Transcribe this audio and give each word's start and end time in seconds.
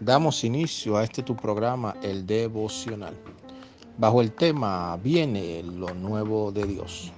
Damos 0.00 0.42
inicio 0.42 0.96
a 0.96 1.04
este 1.04 1.22
tu 1.22 1.36
programa, 1.36 1.94
el 2.02 2.26
devocional, 2.26 3.14
bajo 3.96 4.20
el 4.22 4.32
tema 4.32 4.96
Viene 4.96 5.62
lo 5.62 5.94
nuevo 5.94 6.50
de 6.50 6.66
Dios. 6.66 7.12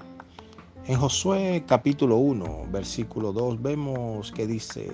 En 0.87 0.99
Josué 0.99 1.65
capítulo 1.67 2.17
1, 2.17 2.67
versículo 2.71 3.33
2, 3.33 3.63
vemos 3.63 4.31
que 4.31 4.47
dice, 4.47 4.93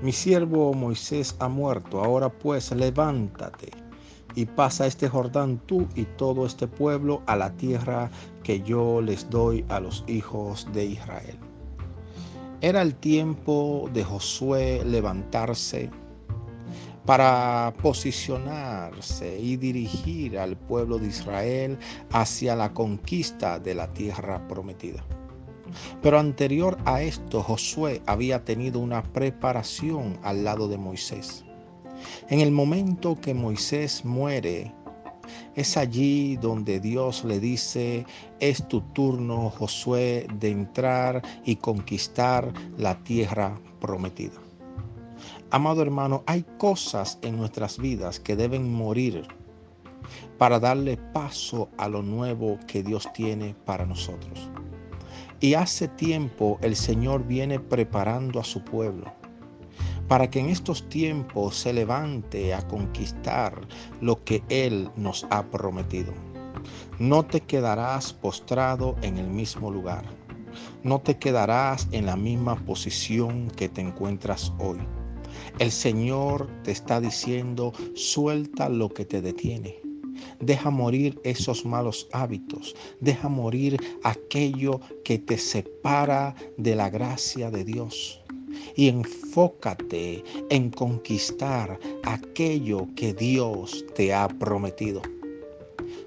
mi 0.00 0.12
siervo 0.12 0.72
Moisés 0.72 1.34
ha 1.40 1.48
muerto, 1.48 2.00
ahora 2.00 2.28
pues 2.28 2.70
levántate 2.70 3.70
y 4.36 4.46
pasa 4.46 4.86
este 4.86 5.08
Jordán 5.08 5.58
tú 5.66 5.88
y 5.96 6.04
todo 6.04 6.46
este 6.46 6.68
pueblo 6.68 7.22
a 7.26 7.34
la 7.34 7.50
tierra 7.56 8.08
que 8.44 8.62
yo 8.62 9.02
les 9.02 9.28
doy 9.28 9.64
a 9.68 9.80
los 9.80 10.04
hijos 10.06 10.68
de 10.72 10.84
Israel. 10.84 11.36
Era 12.60 12.82
el 12.82 12.94
tiempo 12.94 13.90
de 13.92 14.04
Josué 14.04 14.84
levantarse 14.84 15.90
para 17.04 17.72
posicionarse 17.82 19.38
y 19.38 19.56
dirigir 19.56 20.38
al 20.38 20.56
pueblo 20.56 20.98
de 20.98 21.08
Israel 21.08 21.78
hacia 22.12 22.54
la 22.54 22.72
conquista 22.72 23.58
de 23.58 23.74
la 23.74 23.92
tierra 23.92 24.46
prometida. 24.48 25.04
Pero 26.02 26.18
anterior 26.18 26.76
a 26.84 27.02
esto, 27.02 27.42
Josué 27.42 28.02
había 28.06 28.44
tenido 28.44 28.80
una 28.80 29.02
preparación 29.02 30.18
al 30.22 30.44
lado 30.44 30.68
de 30.68 30.78
Moisés. 30.78 31.44
En 32.28 32.40
el 32.40 32.50
momento 32.50 33.20
que 33.20 33.34
Moisés 33.34 34.04
muere, 34.04 34.72
es 35.54 35.76
allí 35.76 36.36
donde 36.36 36.80
Dios 36.80 37.24
le 37.24 37.40
dice, 37.40 38.06
es 38.40 38.66
tu 38.68 38.80
turno, 38.80 39.50
Josué, 39.50 40.26
de 40.38 40.50
entrar 40.50 41.22
y 41.44 41.56
conquistar 41.56 42.52
la 42.76 42.96
tierra 43.02 43.60
prometida. 43.80 44.49
Amado 45.50 45.82
hermano, 45.82 46.22
hay 46.26 46.44
cosas 46.58 47.18
en 47.22 47.36
nuestras 47.36 47.78
vidas 47.78 48.20
que 48.20 48.36
deben 48.36 48.72
morir 48.72 49.26
para 50.38 50.58
darle 50.58 50.96
paso 50.96 51.68
a 51.76 51.88
lo 51.88 52.02
nuevo 52.02 52.58
que 52.66 52.82
Dios 52.82 53.08
tiene 53.12 53.54
para 53.64 53.86
nosotros. 53.86 54.50
Y 55.40 55.54
hace 55.54 55.88
tiempo 55.88 56.58
el 56.62 56.76
Señor 56.76 57.26
viene 57.26 57.60
preparando 57.60 58.40
a 58.40 58.44
su 58.44 58.62
pueblo 58.64 59.12
para 60.10 60.28
que 60.28 60.40
en 60.40 60.48
estos 60.48 60.88
tiempos 60.88 61.56
se 61.56 61.72
levante 61.72 62.52
a 62.52 62.66
conquistar 62.66 63.60
lo 64.00 64.24
que 64.24 64.42
Él 64.48 64.90
nos 64.96 65.24
ha 65.30 65.44
prometido. 65.44 66.12
No 66.98 67.24
te 67.24 67.40
quedarás 67.42 68.12
postrado 68.12 68.96
en 69.02 69.18
el 69.18 69.28
mismo 69.28 69.70
lugar. 69.70 70.04
No 70.82 70.98
te 70.98 71.16
quedarás 71.16 71.86
en 71.92 72.06
la 72.06 72.16
misma 72.16 72.56
posición 72.56 73.52
que 73.52 73.68
te 73.68 73.82
encuentras 73.82 74.52
hoy. 74.58 74.80
El 75.58 75.70
Señor 75.70 76.48
te 76.64 76.70
está 76.70 77.00
diciendo, 77.00 77.72
suelta 77.94 78.68
lo 78.68 78.88
que 78.88 79.04
te 79.04 79.20
detiene. 79.20 79.80
Deja 80.40 80.70
morir 80.70 81.20
esos 81.24 81.64
malos 81.64 82.08
hábitos. 82.12 82.74
Deja 83.00 83.28
morir 83.28 83.78
aquello 84.02 84.80
que 85.04 85.18
te 85.18 85.38
separa 85.38 86.34
de 86.56 86.74
la 86.74 86.90
gracia 86.90 87.50
de 87.50 87.64
Dios. 87.64 88.20
Y 88.74 88.88
enfócate 88.88 90.24
en 90.48 90.70
conquistar 90.70 91.78
aquello 92.04 92.88
que 92.96 93.14
Dios 93.14 93.84
te 93.94 94.12
ha 94.12 94.28
prometido. 94.28 95.02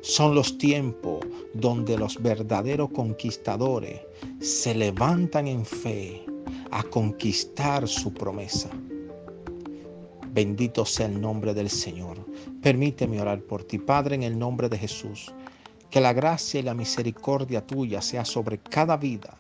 Son 0.02 0.36
los 0.36 0.58
tiempos 0.58 1.20
donde 1.54 1.98
los 1.98 2.22
verdaderos 2.22 2.90
conquistadores 2.90 4.02
se 4.40 4.76
levantan 4.76 5.48
en 5.48 5.66
fe 5.66 6.26
a 6.72 6.84
conquistar 6.84 7.88
su 7.88 8.14
promesa. 8.14 8.70
Bendito 10.34 10.84
sea 10.84 11.06
el 11.06 11.22
nombre 11.22 11.54
del 11.54 11.70
Señor. 11.70 12.18
Permíteme 12.64 13.22
orar 13.22 13.42
por 13.42 13.64
ti, 13.64 13.78
Padre, 13.78 14.16
en 14.16 14.24
el 14.24 14.40
nombre 14.40 14.68
de 14.68 14.80
Jesús. 14.80 15.32
Que 15.92 16.02
la 16.02 16.12
gracia 16.12 16.60
y 16.60 16.64
la 16.64 16.74
misericordia 16.74 17.66
tuya 17.68 18.02
sea 18.02 18.26
sobre 18.26 18.58
cada 18.58 18.98
vida 18.98 19.38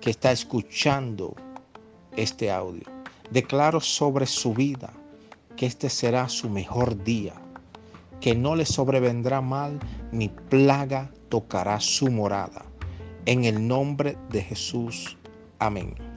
que 0.00 0.10
está 0.10 0.32
escuchando 0.32 1.36
este 2.16 2.50
audio. 2.50 2.82
Declaro 3.30 3.80
sobre 3.80 4.26
su 4.26 4.52
vida 4.52 4.92
que 5.56 5.66
este 5.66 5.88
será 5.88 6.28
su 6.28 6.50
mejor 6.50 7.04
día, 7.04 7.34
que 8.20 8.34
no 8.34 8.56
le 8.56 8.66
sobrevendrá 8.66 9.40
mal 9.40 9.78
ni 10.10 10.28
plaga 10.28 11.12
tocará 11.28 11.78
su 11.78 12.10
morada. 12.10 12.64
En 13.26 13.44
el 13.44 13.64
nombre 13.68 14.18
de 14.30 14.42
Jesús. 14.42 15.16
Amén. 15.60 16.11